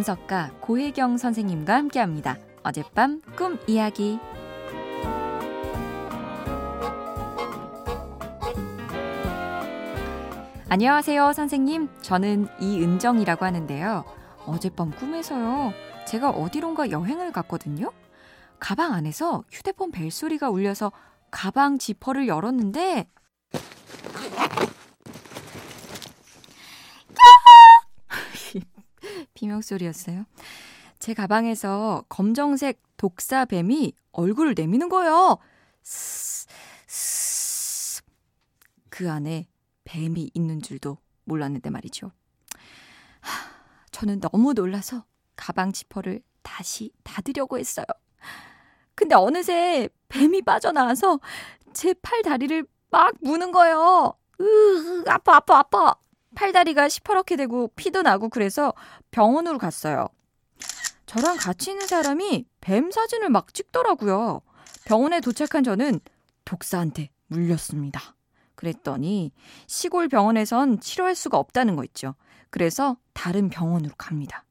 [0.00, 2.38] 분석가 고혜경 선생님과 함께합니다.
[2.62, 4.18] 어젯밤 꿈 이야기.
[10.70, 11.90] 안녕하세요, 선생님.
[12.00, 14.04] 저는 이은정이라고 하는데요.
[14.46, 15.74] 어젯밤 꿈에서요.
[16.06, 17.92] 제가 어디론가 여행을 갔거든요.
[18.58, 20.92] 가방 안에서 휴대폰 벨소리가 울려서
[21.30, 23.06] 가방 지퍼를 열었는데
[29.40, 30.24] 비명소리였어요.
[30.98, 35.38] 제 가방에서 검정색 독사뱀이 얼굴을 내미는 거예요.
[38.90, 39.48] 그 안에
[39.84, 42.12] 뱀이 있는 줄도 몰랐는데 말이죠.
[43.92, 45.04] 저는 너무 놀라서
[45.36, 47.86] 가방 지퍼를 다시 닫으려고 했어요.
[48.94, 51.18] 근데 어느새 뱀이 빠져나와서
[51.72, 54.12] 제 팔 다리를 막 무는 거예요.
[54.40, 55.94] 으, 아파, 아파, 아파.
[56.34, 58.72] 팔다리가 시퍼렇게 되고 피도 나고 그래서
[59.10, 60.08] 병원으로 갔어요.
[61.06, 64.42] 저랑 같이 있는 사람이 뱀 사진을 막 찍더라고요.
[64.84, 66.00] 병원에 도착한 저는
[66.44, 68.00] 독사한테 물렸습니다.
[68.54, 69.32] 그랬더니
[69.66, 72.14] 시골 병원에선 치료할 수가 없다는 거 있죠.
[72.50, 74.44] 그래서 다른 병원으로 갑니다.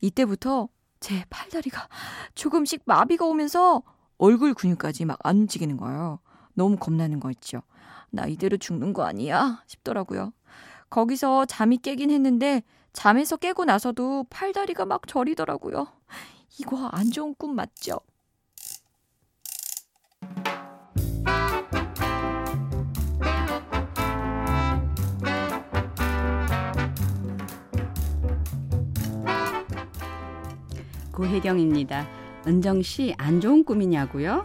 [0.00, 0.68] 이때부터
[1.00, 1.88] 제 팔다리가
[2.34, 3.82] 조금씩 마비가 오면서
[4.18, 6.20] 얼굴 근육까지 막 안 움직이는 거예요.
[6.54, 7.62] 너무 겁나는 거 있죠.
[8.10, 9.62] 나 이대로 죽는 거 아니야?
[9.66, 10.32] 싶더라고요.
[10.92, 12.62] 거기서 잠이 깨긴 했는데
[12.92, 15.86] 잠에서 깨고 나서도 팔다리가 막 저리더라고요.
[16.60, 17.98] 이거 안 좋은 꿈 맞죠?
[31.10, 32.06] 고혜경입니다.
[32.46, 34.44] 은정 씨, 안 좋은 꿈이냐고요?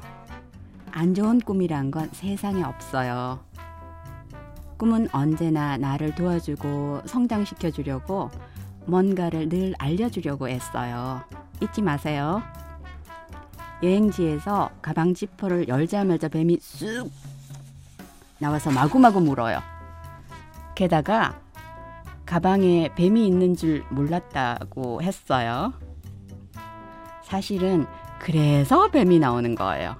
[0.91, 3.46] 안 좋은 꿈이란 건 세상에 없어요.
[4.77, 8.29] 꿈은 언제나 나를 도와주고 성장시켜 주려고
[8.85, 11.21] 뭔가를 늘 알려주려고 애써요.
[11.61, 12.41] 잊지 마세요.
[13.83, 17.11] 여행지에서 가방 지퍼를 열자마자 뱀이 쑥
[18.39, 19.61] 나와서 마구마구 물어요.
[20.75, 21.39] 게다가
[22.25, 25.73] 가방에 뱀이 있는 줄 몰랐다고 했어요.
[27.23, 27.87] 사실은
[28.19, 29.95] 그래서 뱀이 나오는 거예요.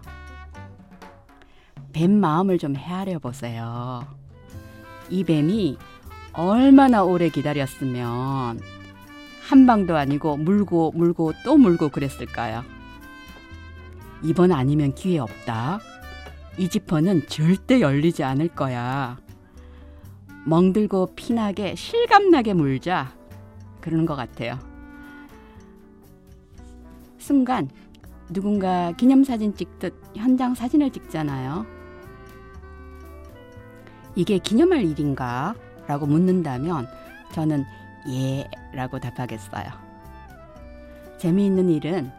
[1.93, 4.05] 뱀 마음을 좀 헤아려 보세요.
[5.09, 5.77] 이 뱀이
[6.33, 8.59] 얼마나 오래 기다렸으면
[9.41, 12.63] 한 방도 아니고 물고 물고 또 물고 그랬을까요?
[14.23, 15.79] 이번 아니면 기회 없다.
[16.57, 19.17] 이 지퍼는 절대 열리지 않을 거야.
[20.45, 23.13] 멍들고 피나게 실감나게 물자.
[23.79, 24.59] 그러는 것 같아요.
[27.17, 27.69] 순간
[28.29, 31.76] 누군가 기념사진 찍듯 현장 사진을 찍잖아요.
[34.17, 35.53] 이게 기념할 일인가?
[35.85, 36.87] 라고 묻는다면
[37.33, 37.63] 저는
[38.09, 39.65] 예 라고 답하겠어요.
[41.19, 42.11] 재미있는 일은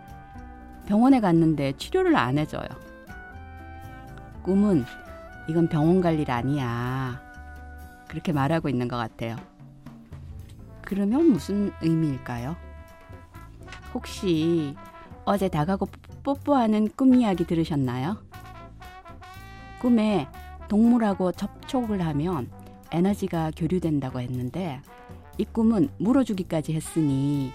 [0.87, 2.69] 병원에 갔는데 치료를 안 해줘요.
[4.45, 4.85] 꿈은
[5.49, 7.21] 이건 병원 갈 일 아니야.
[8.07, 9.35] 그렇게 말하고 있는 것 같아요.
[10.83, 12.57] 그러면 무슨 의미일까요?
[13.93, 14.77] 혹시
[15.25, 15.89] 어제 다가고
[16.23, 18.19] 뽀뽀하는 꿈 이야기 들으셨나요?
[19.81, 20.29] 꿈에
[20.69, 22.51] 동물하고 접촉을 하면
[22.91, 24.81] 에너지가 교류된다고 했는데
[25.37, 27.51] 이 꿈은 물어주기까지 했으니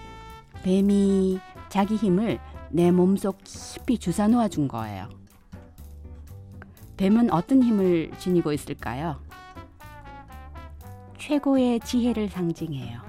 [0.62, 1.38] 뱀이
[1.68, 2.38] 자기 힘을
[2.70, 5.08] 내 몸속 깊이 주사 놓아 준 거예요.
[6.96, 9.20] 뱀은 어떤 힘을 지니고 있을까요?
[11.18, 13.00] 최고의 지혜를 상징해요.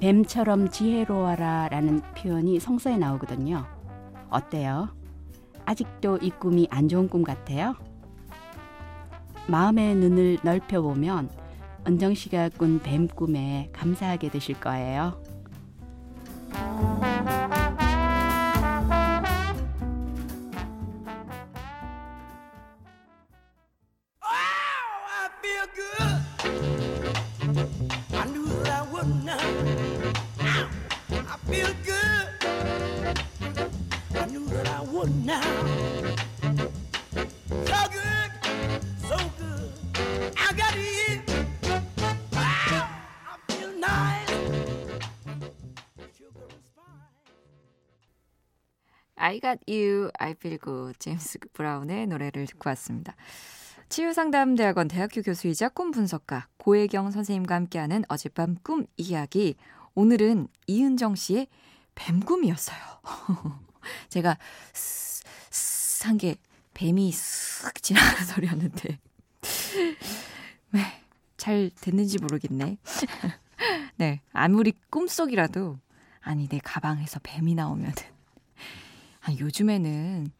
[0.00, 3.64] 뱀처럼 지혜로워라 라는 표현이 성서에 나오거든요.
[4.28, 4.88] 어때요?
[5.64, 7.74] 아직도 이 꿈이 안 좋은 꿈 같아요?
[9.48, 11.30] 마음의 눈을 넓혀보면
[11.86, 15.20] 은정 씨가 꾼 뱀 꿈에 감사하게 되실 거예요.
[49.26, 53.16] I Got You, I Feel Good, 제임스 브라운의 노래를 듣고 왔습니다.
[53.88, 59.56] 치유상담대학원 대학교 교수이자 꿈 분석가 고혜경 선생님과 함께하는 어젯밤 꿈 이야기.
[59.96, 61.48] 오늘은 이은정 씨의
[61.96, 62.78] 뱀 꿈이었어요.
[64.10, 64.38] 제가
[66.04, 66.36] 한게
[66.74, 69.00] 뱀이 쓱 지나가는 소리였는데
[70.70, 71.02] 네,
[71.36, 72.78] 잘 됐는지 모르겠네.
[73.98, 75.80] 네, 아무리 꿈속이라도
[76.20, 78.15] 아니 내 가방에서 뱀이 나오면은
[79.26, 80.30] 아니 요즘에는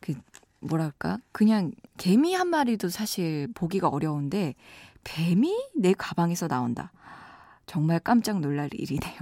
[0.00, 0.14] 그
[0.60, 4.54] 뭐랄까 그냥 개미 한 마리도 사실 보기가 어려운데
[5.04, 6.92] 뱀이 내 가방에서 나온다.
[7.66, 9.18] 정말 깜짝 놀랄 일이네요.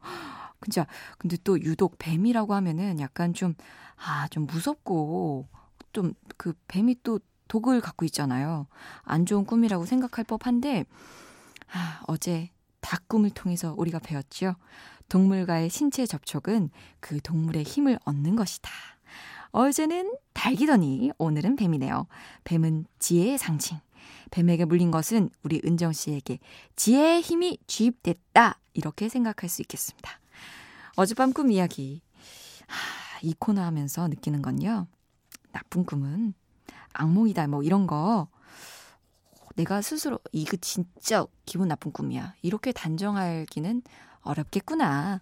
[0.62, 0.86] 진짜
[1.18, 3.54] 근데 또 유독 뱀이라고 하면은 약간 좀
[3.96, 5.48] 아, 좀 무섭고
[5.92, 8.66] 좀 그 뱀이 또 독을 갖고 있잖아요.
[9.02, 10.84] 안 좋은 꿈이라고 생각할 법한데
[11.72, 12.50] 아, 어제
[12.84, 14.56] 닭꿈을 통해서 우리가 배웠죠.
[15.08, 16.70] 동물과의 신체 접촉은
[17.00, 18.70] 그 동물의 힘을 얻는 것이다.
[19.50, 22.06] 어제는 닭이더니 오늘은 뱀이네요.
[22.44, 23.78] 뱀은 지혜의 상징.
[24.30, 26.40] 뱀에게 물린 것은 우리 은정 씨에게
[26.76, 28.58] 지혜의 힘이 주입됐다.
[28.74, 30.20] 이렇게 생각할 수 있겠습니다.
[30.96, 32.02] 어젯밤 꿈 이야기.
[32.66, 34.86] 하, 이 코너 하면서 느끼는 건요.
[35.52, 36.34] 나쁜 꿈은
[36.92, 37.46] 악몽이다.
[37.46, 38.28] 뭐 이런 거
[39.54, 42.34] 내가 스스로 이거 진짜 기분 나쁜 꿈이야.
[42.42, 43.82] 이렇게 단정하기는
[44.22, 45.20] 어렵겠구나.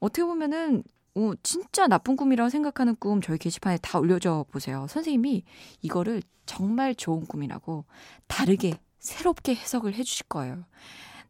[0.00, 0.82] 어떻게 보면은
[1.14, 4.86] 어, 진짜 나쁜 꿈이라고 생각하는 꿈 저희 게시판에 다 올려줘 보세요.
[4.88, 5.44] 선생님이
[5.82, 7.84] 이거를 정말 좋은 꿈이라고
[8.26, 10.64] 다르게 새롭게 해석을 해주실 거예요.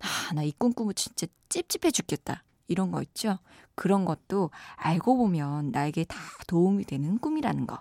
[0.01, 2.43] 아, 나 이 꿈 꾸면 진짜 찝찝해 죽겠다.
[2.69, 3.39] 이런 거 있죠?
[3.75, 6.17] 그런 것도 알고 보면 나에게 다
[6.49, 7.81] 도움이 되는 꿈이라는 거.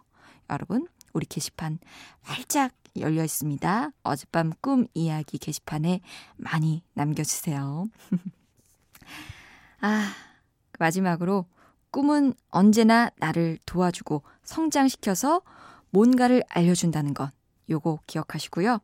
[0.49, 1.79] 여러분, 우리 게시판
[2.21, 3.91] 활짝 열려 있습니다.
[4.03, 6.01] 어젯밤 꿈 이야기 게시판에
[6.35, 7.88] 많이 남겨주세요.
[9.79, 10.13] 아,
[10.77, 11.45] 마지막으로
[11.91, 15.41] 꿈은 언제나 나를 도와주고 성장시켜서
[15.89, 17.31] 뭔가를 알려준다는 것.
[17.69, 18.79] 요거 기억하시고요.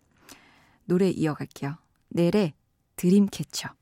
[0.85, 1.77] 노래 이어갈게요.
[2.09, 2.53] 넬의
[2.95, 3.80] 드림캐쳐.